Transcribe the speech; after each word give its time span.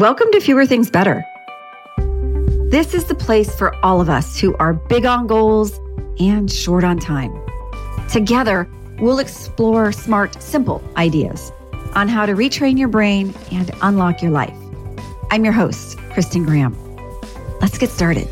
Welcome 0.00 0.32
to 0.32 0.40
Fewer 0.40 0.64
Things 0.64 0.90
Better. 0.90 1.26
This 2.70 2.94
is 2.94 3.04
the 3.04 3.14
place 3.14 3.54
for 3.54 3.76
all 3.84 4.00
of 4.00 4.08
us 4.08 4.40
who 4.40 4.56
are 4.56 4.72
big 4.72 5.04
on 5.04 5.26
goals 5.26 5.78
and 6.18 6.50
short 6.50 6.84
on 6.84 6.98
time. 6.98 7.38
Together, 8.08 8.66
we'll 8.98 9.18
explore 9.18 9.92
smart, 9.92 10.42
simple 10.42 10.82
ideas 10.96 11.52
on 11.94 12.08
how 12.08 12.24
to 12.24 12.32
retrain 12.32 12.78
your 12.78 12.88
brain 12.88 13.34
and 13.52 13.70
unlock 13.82 14.22
your 14.22 14.30
life. 14.30 14.56
I'm 15.30 15.44
your 15.44 15.52
host, 15.52 15.98
Kristen 16.14 16.44
Graham. 16.46 16.74
Let's 17.60 17.76
get 17.76 17.90
started. 17.90 18.26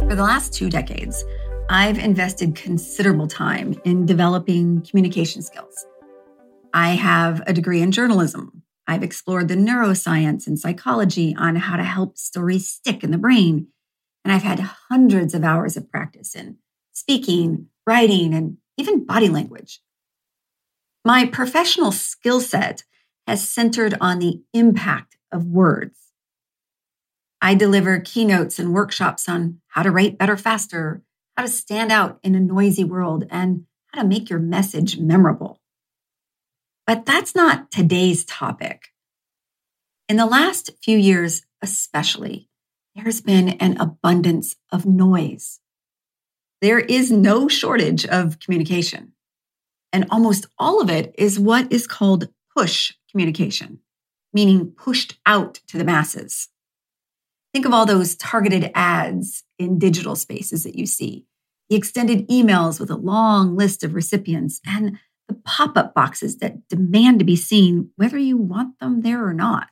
For 0.00 0.14
the 0.14 0.22
last 0.22 0.52
two 0.52 0.68
decades, 0.68 1.24
I've 1.70 1.98
invested 1.98 2.56
considerable 2.56 3.26
time 3.26 3.80
in 3.84 4.04
developing 4.04 4.82
communication 4.82 5.40
skills. 5.40 5.86
I 6.74 6.96
have 6.96 7.40
a 7.46 7.52
degree 7.52 7.80
in 7.80 7.92
journalism. 7.92 8.64
I've 8.88 9.04
explored 9.04 9.46
the 9.46 9.54
neuroscience 9.54 10.48
and 10.48 10.58
psychology 10.58 11.32
on 11.38 11.54
how 11.54 11.76
to 11.76 11.84
help 11.84 12.18
stories 12.18 12.68
stick 12.68 13.04
in 13.04 13.12
the 13.12 13.16
brain. 13.16 13.68
And 14.24 14.32
I've 14.32 14.42
had 14.42 14.58
hundreds 14.58 15.34
of 15.34 15.44
hours 15.44 15.76
of 15.76 15.88
practice 15.88 16.34
in 16.34 16.56
speaking, 16.92 17.68
writing, 17.86 18.34
and 18.34 18.56
even 18.76 19.06
body 19.06 19.28
language. 19.28 19.80
My 21.04 21.26
professional 21.26 21.92
skill 21.92 22.40
set 22.40 22.82
has 23.28 23.48
centered 23.48 23.94
on 24.00 24.18
the 24.18 24.42
impact 24.52 25.16
of 25.30 25.46
words. 25.46 25.98
I 27.40 27.54
deliver 27.54 28.00
keynotes 28.00 28.58
and 28.58 28.74
workshops 28.74 29.28
on 29.28 29.60
how 29.68 29.84
to 29.84 29.92
write 29.92 30.18
better 30.18 30.36
faster, 30.36 31.04
how 31.36 31.44
to 31.44 31.48
stand 31.48 31.92
out 31.92 32.18
in 32.24 32.34
a 32.34 32.40
noisy 32.40 32.82
world, 32.82 33.26
and 33.30 33.66
how 33.92 34.02
to 34.02 34.08
make 34.08 34.28
your 34.28 34.40
message 34.40 34.98
memorable. 34.98 35.60
But 36.86 37.06
that's 37.06 37.34
not 37.34 37.70
today's 37.70 38.24
topic. 38.24 38.88
In 40.08 40.16
the 40.16 40.26
last 40.26 40.70
few 40.82 40.98
years, 40.98 41.42
especially, 41.62 42.50
there's 42.94 43.22
been 43.22 43.50
an 43.50 43.78
abundance 43.80 44.56
of 44.70 44.84
noise. 44.84 45.60
There 46.60 46.78
is 46.78 47.10
no 47.10 47.48
shortage 47.48 48.04
of 48.04 48.38
communication. 48.38 49.12
And 49.92 50.06
almost 50.10 50.46
all 50.58 50.80
of 50.80 50.90
it 50.90 51.14
is 51.16 51.38
what 51.40 51.72
is 51.72 51.86
called 51.86 52.28
push 52.56 52.92
communication, 53.10 53.80
meaning 54.32 54.70
pushed 54.70 55.18
out 55.24 55.60
to 55.68 55.78
the 55.78 55.84
masses. 55.84 56.48
Think 57.52 57.64
of 57.64 57.72
all 57.72 57.86
those 57.86 58.16
targeted 58.16 58.70
ads 58.74 59.44
in 59.58 59.78
digital 59.78 60.16
spaces 60.16 60.64
that 60.64 60.74
you 60.74 60.86
see, 60.86 61.24
the 61.70 61.76
extended 61.76 62.28
emails 62.28 62.80
with 62.80 62.90
a 62.90 62.96
long 62.96 63.56
list 63.56 63.84
of 63.84 63.94
recipients, 63.94 64.60
and 64.66 64.98
the 65.34 65.40
pop 65.44 65.76
up 65.76 65.94
boxes 65.94 66.38
that 66.38 66.68
demand 66.68 67.18
to 67.18 67.24
be 67.24 67.36
seen 67.36 67.90
whether 67.96 68.18
you 68.18 68.36
want 68.36 68.78
them 68.78 69.02
there 69.02 69.26
or 69.26 69.34
not. 69.34 69.68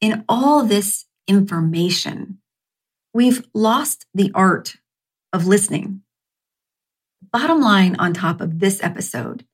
In 0.00 0.24
all 0.28 0.64
this 0.64 1.06
information, 1.26 2.38
we've 3.12 3.44
lost 3.54 4.06
the 4.14 4.30
art 4.34 4.76
of 5.32 5.46
listening. 5.46 6.02
The 7.22 7.28
bottom 7.32 7.60
line 7.60 7.96
on 7.98 8.12
top 8.12 8.40
of 8.40 8.60
this 8.60 8.82
episode 8.82 9.44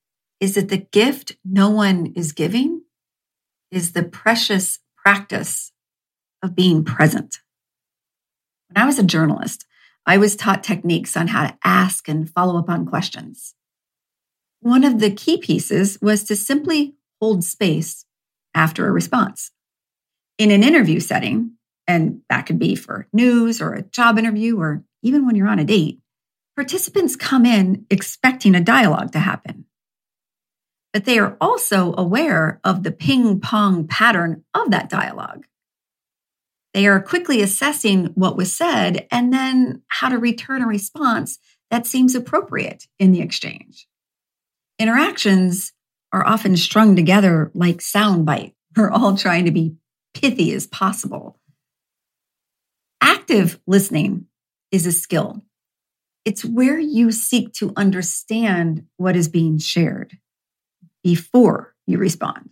is 0.40 0.54
that 0.54 0.68
the 0.68 0.78
gift 0.78 1.36
no 1.44 1.70
one 1.70 2.12
is 2.16 2.32
giving 2.32 2.82
is 3.70 3.92
the 3.92 4.02
precious 4.02 4.80
practice 4.96 5.72
of 6.42 6.54
being 6.54 6.84
present. 6.84 7.38
When 8.68 8.82
I 8.82 8.86
was 8.86 8.98
a 8.98 9.04
journalist, 9.04 9.64
I 10.04 10.18
was 10.18 10.34
taught 10.34 10.64
techniques 10.64 11.16
on 11.16 11.28
how 11.28 11.46
to 11.46 11.58
ask 11.64 12.08
and 12.08 12.28
follow 12.28 12.58
up 12.58 12.68
on 12.68 12.86
questions. 12.86 13.54
One 14.62 14.84
of 14.84 15.00
the 15.00 15.10
key 15.10 15.38
pieces 15.38 15.98
was 16.00 16.22
to 16.24 16.36
simply 16.36 16.94
hold 17.20 17.42
space 17.42 18.04
after 18.54 18.86
a 18.86 18.92
response. 18.92 19.50
In 20.38 20.52
an 20.52 20.62
interview 20.62 21.00
setting, 21.00 21.54
and 21.88 22.20
that 22.30 22.46
could 22.46 22.60
be 22.60 22.76
for 22.76 23.08
news 23.12 23.60
or 23.60 23.74
a 23.74 23.82
job 23.82 24.20
interview 24.20 24.56
or 24.56 24.84
even 25.02 25.26
when 25.26 25.34
you're 25.34 25.48
on 25.48 25.58
a 25.58 25.64
date, 25.64 25.98
participants 26.54 27.16
come 27.16 27.44
in 27.44 27.86
expecting 27.90 28.54
a 28.54 28.60
dialogue 28.60 29.10
to 29.12 29.18
happen. 29.18 29.64
But 30.92 31.06
they 31.06 31.18
are 31.18 31.36
also 31.40 31.92
aware 31.98 32.60
of 32.62 32.84
the 32.84 32.92
ping 32.92 33.40
pong 33.40 33.88
pattern 33.88 34.44
of 34.54 34.70
that 34.70 34.88
dialogue. 34.88 35.44
They 36.72 36.86
are 36.86 37.02
quickly 37.02 37.42
assessing 37.42 38.12
what 38.14 38.36
was 38.36 38.54
said 38.54 39.08
and 39.10 39.32
then 39.32 39.82
how 39.88 40.08
to 40.08 40.18
return 40.18 40.62
a 40.62 40.68
response 40.68 41.40
that 41.68 41.84
seems 41.84 42.14
appropriate 42.14 42.86
in 43.00 43.10
the 43.10 43.22
exchange. 43.22 43.88
Interactions 44.82 45.72
are 46.12 46.26
often 46.26 46.56
strung 46.56 46.96
together 46.96 47.52
like 47.54 47.76
soundbite. 47.76 48.54
We're 48.76 48.90
all 48.90 49.16
trying 49.16 49.44
to 49.44 49.52
be 49.52 49.76
pithy 50.12 50.52
as 50.52 50.66
possible. 50.66 51.38
Active 53.00 53.60
listening 53.64 54.26
is 54.72 54.84
a 54.84 54.90
skill. 54.90 55.44
It's 56.24 56.44
where 56.44 56.80
you 56.80 57.12
seek 57.12 57.52
to 57.54 57.72
understand 57.76 58.86
what 58.96 59.14
is 59.14 59.28
being 59.28 59.58
shared 59.58 60.18
before 61.04 61.76
you 61.86 61.98
respond. 61.98 62.50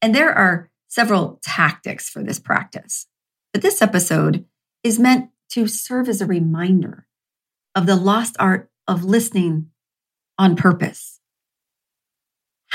And 0.00 0.14
there 0.14 0.32
are 0.32 0.70
several 0.86 1.40
tactics 1.42 2.08
for 2.08 2.22
this 2.22 2.38
practice. 2.38 3.08
But 3.52 3.62
this 3.62 3.82
episode 3.82 4.44
is 4.84 5.00
meant 5.00 5.30
to 5.48 5.66
serve 5.66 6.08
as 6.08 6.20
a 6.20 6.26
reminder 6.26 7.08
of 7.74 7.86
the 7.86 7.96
lost 7.96 8.36
art 8.38 8.70
of 8.86 9.02
listening 9.02 9.70
on 10.38 10.54
purpose. 10.54 11.19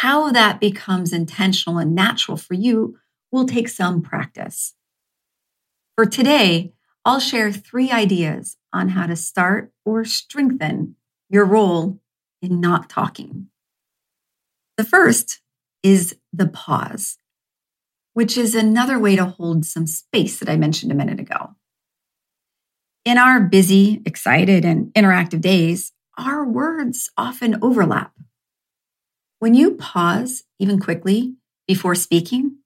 How 0.06 0.30
that 0.34 0.60
becomes 0.60 1.12
intentional 1.12 1.80
and 1.80 1.96
natural 1.96 2.38
for 2.38 2.54
you 2.54 3.00
will 3.32 3.48
take 3.48 3.68
some 3.68 4.04
practice. 4.04 4.76
For 5.96 6.06
today, 6.06 6.74
I'll 7.04 7.20
share 7.20 7.52
three 7.52 7.90
ideas 7.90 8.56
on 8.72 8.90
how 8.90 9.08
to 9.08 9.16
start 9.16 9.72
or 9.84 10.06
strengthen 10.06 10.96
your 11.28 11.44
role 11.44 12.02
in 12.40 12.62
not 12.62 12.88
talking. 12.88 13.48
The 14.78 14.84
first 14.84 15.42
is 15.82 16.16
the 16.32 16.50
pause 16.50 17.18
which 18.14 18.38
is 18.38 18.54
another 18.54 19.00
way 19.00 19.16
to 19.16 19.26
hold 19.26 19.66
some 19.66 19.88
space 19.88 20.38
that 20.38 20.50
I 20.50 20.56
mentioned 20.56 20.92
a 20.92 20.96
minute 20.96 21.20
ago. 21.20 21.56
In 23.06 23.18
our 23.18 23.40
busy, 23.40 24.04
excited, 24.06 24.66
and 24.66 24.94
interactive 24.94 25.42
days, 25.42 25.94
our 26.16 26.46
words 26.46 27.10
often 27.18 27.58
overlap. 27.64 28.14
When 29.46 29.54
you 29.54 29.76
pause, 29.76 30.44
even 30.58 30.80
quickly, 30.80 31.36
before 31.68 31.94
speaking, 31.94 32.58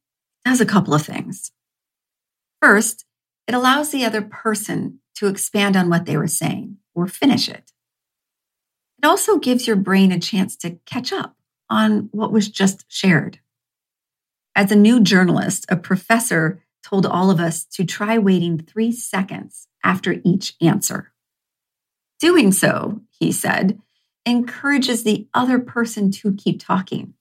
does 0.45 0.61
a 0.61 0.65
couple 0.65 0.93
of 0.93 1.01
things. 1.01 1.51
First, 2.61 3.03
it 3.49 3.53
allows 3.53 3.91
the 3.91 4.05
other 4.05 4.21
person 4.21 5.01
to 5.15 5.27
expand 5.27 5.75
on 5.75 5.89
what 5.89 6.05
they 6.05 6.15
were 6.15 6.25
saying 6.25 6.77
or 6.95 7.05
finish 7.05 7.49
it. 7.49 7.73
It 8.97 9.05
also 9.05 9.39
gives 9.39 9.67
your 9.67 9.75
brain 9.75 10.13
a 10.13 10.19
chance 10.21 10.55
to 10.55 10.79
catch 10.85 11.11
up 11.11 11.35
on 11.69 12.07
what 12.13 12.31
was 12.31 12.47
just 12.47 12.85
shared. 12.87 13.41
As 14.55 14.71
a 14.71 14.77
new 14.77 15.01
journalist, 15.01 15.65
a 15.67 15.75
professor 15.75 16.63
told 16.81 17.05
all 17.05 17.29
of 17.29 17.41
us 17.41 17.65
to 17.73 17.83
try 17.83 18.17
waiting 18.17 18.57
three 18.57 18.93
seconds 18.93 19.67
after 19.83 20.21
each 20.23 20.55
answer. 20.61 21.11
Doing 22.21 22.53
so, 22.53 23.01
he 23.09 23.33
said, 23.33 23.81
encourages 24.25 25.03
the 25.03 25.27
other 25.33 25.59
person 25.59 26.11
to 26.11 26.33
keep 26.33 26.61
talking. 26.61 27.13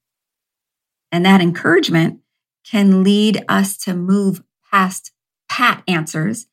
And 1.11 1.25
that 1.25 1.41
encouragement 1.41 2.21
can 2.65 3.03
lead 3.03 3.45
us 3.49 3.77
to 3.79 3.95
move 3.95 4.43
past 4.71 5.13
pat 5.49 5.83
answers 5.89 6.47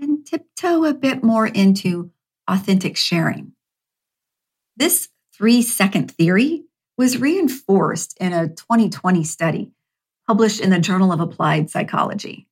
and 0.00 0.26
tiptoe 0.26 0.84
a 0.84 0.94
bit 0.94 1.22
more 1.22 1.46
into 1.46 2.10
authentic 2.48 2.96
sharing. 2.96 3.52
This 4.76 5.08
three 5.32 5.62
second 5.62 6.10
theory 6.10 6.64
was 6.98 7.18
reinforced 7.18 8.16
in 8.18 8.32
a 8.32 8.48
2020 8.48 9.24
study 9.24 9.72
published 10.26 10.60
in 10.60 10.70
the 10.70 10.78
Journal 10.78 11.12
of 11.12 11.20
Applied 11.20 11.70
Psychology. 11.70 12.46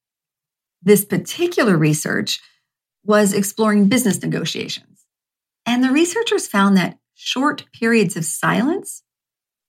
This 0.83 1.05
particular 1.05 1.77
research 1.77 2.41
was 3.05 3.33
exploring 3.33 3.89
business 3.89 4.23
negotiations. 4.23 5.05
And 5.67 5.85
the 5.85 5.91
researchers 5.91 6.47
found 6.47 6.77
that 6.77 6.99
short 7.21 7.67
periods 7.73 8.17
of 8.17 8.25
silence 8.25 9.03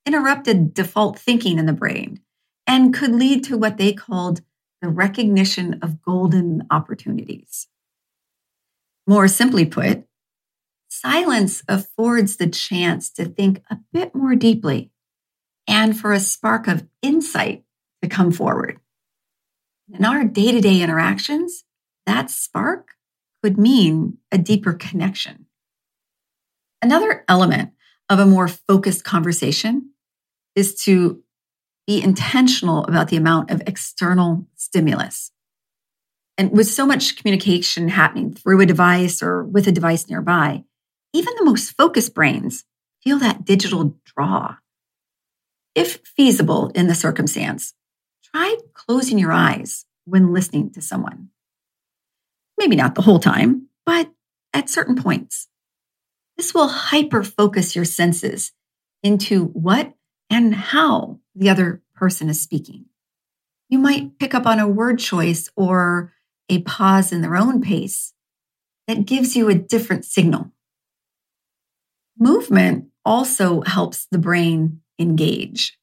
interrupted 0.06 0.72
default 0.72 1.18
thinking 1.18 1.58
in 1.58 1.66
the 1.66 1.72
brain 1.72 2.18
and 2.66 2.94
could 2.94 3.14
lead 3.14 3.44
to 3.44 3.58
what 3.58 3.76
they 3.76 3.92
called 3.92 4.40
the 4.80 4.88
recognition 4.88 5.78
of 5.82 6.02
golden 6.02 6.66
opportunities. 6.70 7.68
More 9.06 9.28
simply 9.28 9.66
put, 9.66 10.04
silence 10.88 11.62
affords 11.68 12.36
the 12.36 12.48
chance 12.48 13.10
to 13.10 13.26
think 13.26 13.62
a 13.70 13.78
bit 13.92 14.14
more 14.14 14.34
deeply 14.34 14.90
and 15.68 15.98
for 15.98 16.12
a 16.12 16.20
spark 16.20 16.66
of 16.66 16.88
insight 17.02 17.64
to 18.00 18.08
come 18.08 18.32
forward. 18.32 18.80
In 19.92 20.06
our 20.06 20.24
day 20.24 20.52
to 20.52 20.60
day 20.60 20.80
interactions, 20.80 21.64
that 22.06 22.30
spark 22.30 22.92
could 23.42 23.58
mean 23.58 24.18
a 24.32 24.38
deeper 24.38 24.72
connection. 24.72 25.46
Another 26.82 27.24
element 27.28 27.70
of 28.10 28.18
a 28.18 28.26
more 28.26 28.48
focused 28.48 29.04
conversation 29.04 29.92
is 30.56 30.74
to 30.82 31.22
be 31.86 32.02
intentional 32.02 32.84
about 32.84 33.08
the 33.08 33.16
amount 33.16 33.50
of 33.50 33.62
external 33.66 34.46
stimulus. 34.56 35.30
And 36.36 36.50
with 36.50 36.66
so 36.66 36.84
much 36.84 37.16
communication 37.16 37.88
happening 37.88 38.34
through 38.34 38.60
a 38.60 38.66
device 38.66 39.22
or 39.22 39.44
with 39.44 39.68
a 39.68 39.72
device 39.72 40.08
nearby, 40.08 40.64
even 41.12 41.34
the 41.38 41.44
most 41.44 41.70
focused 41.76 42.14
brains 42.14 42.64
feel 43.02 43.18
that 43.18 43.44
digital 43.44 43.96
draw. 44.04 44.56
If 45.74 46.00
feasible 46.16 46.70
in 46.74 46.88
the 46.88 46.94
circumstance, 46.94 47.74
try 48.24 48.56
closing 48.74 49.18
your 49.18 49.32
eyes 49.32 49.84
when 50.04 50.32
listening 50.32 50.72
to 50.72 50.82
someone. 50.82 51.28
Maybe 52.58 52.76
not 52.76 52.94
the 52.94 53.02
whole 53.02 53.18
time, 53.18 53.68
but 53.86 54.10
at 54.52 54.68
certain 54.68 54.96
points. 54.96 55.48
This 56.42 56.54
will 56.54 56.66
hyper 56.66 57.22
focus 57.22 57.76
your 57.76 57.84
senses 57.84 58.50
into 59.00 59.44
what 59.44 59.94
and 60.28 60.52
how 60.52 61.20
the 61.36 61.48
other 61.48 61.82
person 61.94 62.28
is 62.28 62.40
speaking. 62.40 62.86
You 63.68 63.78
might 63.78 64.18
pick 64.18 64.34
up 64.34 64.44
on 64.44 64.58
a 64.58 64.66
word 64.66 64.98
choice 64.98 65.48
or 65.54 66.12
a 66.48 66.62
pause 66.62 67.12
in 67.12 67.22
their 67.22 67.36
own 67.36 67.60
pace 67.60 68.12
that 68.88 69.06
gives 69.06 69.36
you 69.36 69.48
a 69.48 69.54
different 69.54 70.04
signal. 70.04 70.50
Movement 72.18 72.88
also 73.04 73.60
helps 73.60 74.06
the 74.06 74.18
brain 74.18 74.80
engage. 74.98 75.78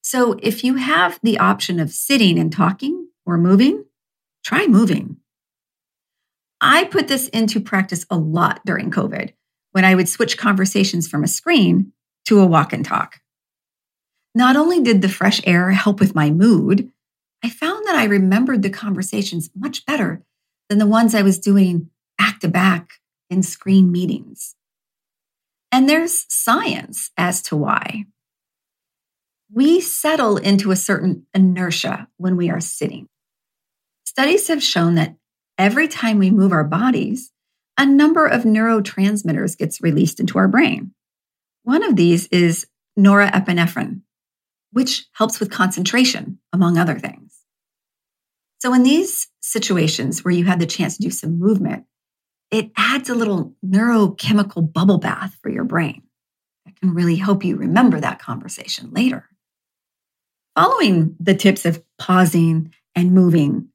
So 0.00 0.38
if 0.42 0.64
you 0.64 0.76
have 0.76 1.20
the 1.22 1.36
option 1.36 1.78
of 1.78 1.90
sitting 1.90 2.38
and 2.38 2.50
talking 2.50 3.08
or 3.26 3.36
moving, 3.36 3.84
try 4.42 4.68
moving. 4.68 5.18
I 6.62 6.84
put 6.84 7.08
this 7.08 7.28
into 7.28 7.60
practice 7.60 8.06
a 8.08 8.16
lot 8.16 8.62
during 8.64 8.90
COVID 8.90 9.34
when 9.78 9.84
I 9.84 9.94
would 9.94 10.08
switch 10.08 10.36
conversations 10.36 11.06
from 11.06 11.22
a 11.22 11.28
screen 11.28 11.92
to 12.24 12.40
a 12.40 12.46
walk 12.46 12.72
and 12.72 12.84
talk. 12.84 13.20
Not 14.34 14.56
only 14.56 14.82
did 14.82 15.02
the 15.02 15.08
fresh 15.08 15.40
air 15.46 15.70
help 15.70 16.00
with 16.00 16.16
my 16.16 16.32
mood, 16.32 16.90
I 17.44 17.48
found 17.48 17.86
that 17.86 17.94
I 17.94 18.06
remembered 18.06 18.62
the 18.62 18.70
conversations 18.70 19.50
much 19.54 19.86
better 19.86 20.24
than 20.68 20.78
the 20.78 20.86
ones 20.88 21.14
I 21.14 21.22
was 21.22 21.38
doing 21.38 21.90
back 22.18 22.40
to 22.40 22.48
back 22.48 22.94
in 23.30 23.44
screen 23.44 23.92
meetings. 23.92 24.56
And 25.70 25.88
there's 25.88 26.26
science 26.28 27.12
as 27.16 27.40
to 27.42 27.54
why. 27.54 28.06
We 29.54 29.80
settle 29.80 30.38
into 30.38 30.72
a 30.72 30.76
certain 30.76 31.24
inertia 31.32 32.08
when 32.16 32.36
we 32.36 32.50
are 32.50 32.58
sitting. 32.58 33.06
Studies 34.04 34.48
have 34.48 34.60
shown 34.60 34.96
that 34.96 35.14
every 35.56 35.86
time 35.86 36.18
we 36.18 36.32
move 36.32 36.50
our 36.50 36.64
bodies, 36.64 37.30
a 37.78 37.86
number 37.86 38.26
of 38.26 38.42
neurotransmitters 38.42 39.56
gets 39.56 39.80
released 39.80 40.18
into 40.18 40.36
our 40.36 40.48
brain. 40.48 40.92
One 41.62 41.84
of 41.84 41.96
these 41.96 42.26
is 42.26 42.66
norepinephrine, 42.98 44.00
which 44.72 45.06
helps 45.12 45.38
with 45.38 45.52
concentration, 45.52 46.40
among 46.52 46.76
other 46.76 46.98
things. 46.98 47.36
So 48.60 48.74
in 48.74 48.82
these 48.82 49.28
situations 49.40 50.24
where 50.24 50.34
you 50.34 50.44
had 50.44 50.58
the 50.58 50.66
chance 50.66 50.96
to 50.96 51.02
do 51.02 51.10
some 51.10 51.38
movement, 51.38 51.84
it 52.50 52.72
adds 52.76 53.08
a 53.08 53.14
little 53.14 53.54
neurochemical 53.64 54.72
bubble 54.72 54.98
bath 54.98 55.36
for 55.40 55.48
your 55.48 55.64
brain 55.64 56.02
that 56.66 56.74
can 56.80 56.94
really 56.94 57.16
help 57.16 57.44
you 57.44 57.56
remember 57.56 58.00
that 58.00 58.18
conversation 58.18 58.90
later. 58.92 59.28
Following 60.56 61.14
the 61.20 61.34
tips 61.34 61.64
of 61.64 61.84
pausing 61.98 62.74
and 62.96 63.12
moving 63.12 63.68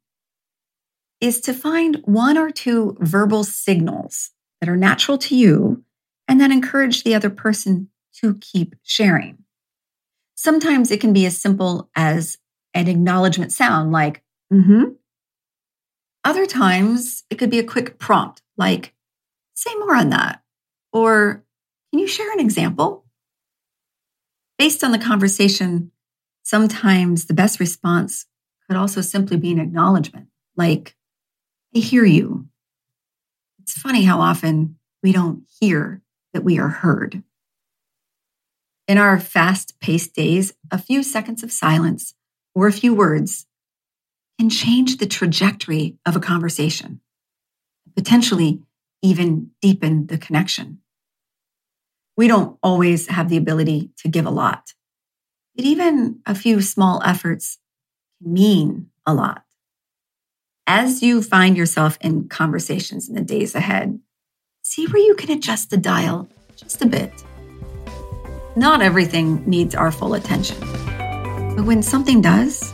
is 1.23 1.39
to 1.39 1.53
find 1.53 2.01
one 2.03 2.37
or 2.37 2.51
two 2.51 2.97
verbal 2.99 3.45
signals 3.45 4.31
that 4.59 4.67
are 4.67 4.75
natural 4.75 5.17
to 5.17 5.37
you 5.37 5.81
and 6.27 6.41
that 6.41 6.51
encourage 6.51 7.03
the 7.03 7.15
other 7.15 7.29
person 7.29 7.87
to 8.13 8.35
keep 8.35 8.75
sharing. 8.83 9.37
Sometimes 10.35 10.91
it 10.91 10.99
can 10.99 11.13
be 11.13 11.25
as 11.25 11.39
simple 11.39 11.89
as 11.95 12.37
an 12.73 12.89
acknowledgement 12.89 13.53
sound 13.53 13.91
like, 13.91 14.21
mm 14.51 14.65
hmm. 14.65 14.83
Other 16.25 16.45
times 16.45 17.23
it 17.29 17.35
could 17.35 17.49
be 17.49 17.59
a 17.59 17.63
quick 17.63 17.99
prompt 17.99 18.41
like, 18.57 18.93
say 19.55 19.73
more 19.75 19.95
on 19.95 20.09
that. 20.09 20.41
Or 20.91 21.43
can 21.91 21.99
you 21.99 22.07
share 22.07 22.31
an 22.31 22.39
example? 22.39 23.05
Based 24.57 24.83
on 24.83 24.91
the 24.91 24.99
conversation, 24.99 25.91
sometimes 26.43 27.25
the 27.25 27.33
best 27.33 27.59
response 27.59 28.25
could 28.67 28.77
also 28.77 29.01
simply 29.01 29.37
be 29.37 29.51
an 29.51 29.59
acknowledgement 29.59 30.27
like, 30.55 30.95
I 31.75 31.79
hear 31.79 32.05
you. 32.05 32.47
It's 33.59 33.73
funny 33.73 34.03
how 34.03 34.21
often 34.21 34.77
we 35.01 35.11
don't 35.11 35.43
hear 35.59 36.01
that 36.33 36.43
we 36.43 36.59
are 36.59 36.67
heard. 36.67 37.23
In 38.87 38.97
our 38.97 39.19
fast 39.19 39.79
paced 39.79 40.13
days, 40.13 40.53
a 40.69 40.77
few 40.77 41.01
seconds 41.01 41.41
of 41.41 41.51
silence 41.51 42.13
or 42.53 42.67
a 42.67 42.71
few 42.71 42.93
words 42.93 43.47
can 44.39 44.49
change 44.49 44.97
the 44.97 45.07
trajectory 45.07 45.97
of 46.05 46.15
a 46.15 46.19
conversation, 46.19 47.01
potentially 47.95 48.61
even 49.01 49.51
deepen 49.61 50.07
the 50.07 50.17
connection. 50.17 50.79
We 52.15 52.27
don't 52.27 52.59
always 52.61 53.07
have 53.07 53.29
the 53.29 53.37
ability 53.37 53.89
to 53.97 54.09
give 54.09 54.27
a 54.27 54.31
lot, 54.31 54.73
but 55.55 55.65
even 55.65 56.19
a 56.27 56.35
few 56.35 56.61
small 56.61 57.01
efforts 57.03 57.57
can 58.21 58.33
mean 58.33 58.89
a 59.07 59.13
lot. 59.13 59.43
As 60.65 61.03
you 61.03 61.21
find 61.21 61.57
yourself 61.57 61.97
in 61.99 62.29
conversations 62.29 63.09
in 63.09 63.15
the 63.15 63.21
days 63.21 63.53
ahead, 63.53 63.99
see 64.61 64.87
where 64.87 65.01
you 65.01 65.13
can 65.15 65.29
adjust 65.31 65.69
the 65.69 65.77
dial 65.77 66.29
just 66.55 66.81
a 66.81 66.85
bit. 66.85 67.11
Not 68.55 68.81
everything 68.81 69.43
needs 69.45 69.75
our 69.75 69.91
full 69.91 70.13
attention, 70.13 70.57
but 71.55 71.65
when 71.65 71.83
something 71.83 72.21
does, 72.21 72.71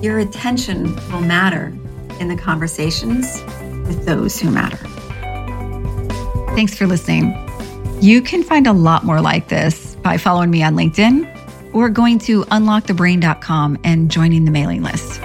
your 0.00 0.20
attention 0.20 0.94
will 1.10 1.22
matter 1.22 1.76
in 2.20 2.28
the 2.28 2.36
conversations 2.36 3.42
with 3.88 4.04
those 4.04 4.38
who 4.38 4.50
matter. 4.50 4.76
Thanks 6.54 6.76
for 6.76 6.86
listening. 6.86 7.34
You 8.00 8.22
can 8.22 8.44
find 8.44 8.68
a 8.68 8.72
lot 8.72 9.04
more 9.04 9.20
like 9.20 9.48
this 9.48 9.96
by 9.96 10.18
following 10.18 10.50
me 10.50 10.62
on 10.62 10.76
LinkedIn 10.76 11.74
or 11.74 11.88
going 11.88 12.20
to 12.20 12.44
unlockthebrain.com 12.44 13.78
and 13.82 14.08
joining 14.08 14.44
the 14.44 14.52
mailing 14.52 14.82
list. 14.84 15.20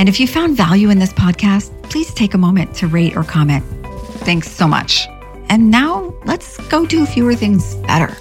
And 0.00 0.08
if 0.08 0.18
you 0.18 0.26
found 0.26 0.56
value 0.56 0.88
in 0.88 0.98
this 0.98 1.12
podcast, 1.12 1.70
please 1.90 2.14
take 2.14 2.32
a 2.32 2.38
moment 2.38 2.74
to 2.76 2.86
rate 2.86 3.18
or 3.18 3.22
comment. 3.22 3.62
Thanks 4.24 4.50
so 4.50 4.66
much. 4.66 5.06
And 5.50 5.70
now 5.70 6.14
let's 6.24 6.56
go 6.68 6.86
do 6.86 7.04
fewer 7.04 7.34
things 7.34 7.74
better. 7.84 8.16